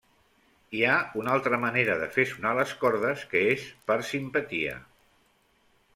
[0.77, 4.77] Hi ha una altra manera de fer sonar les cordes que és per simpatia.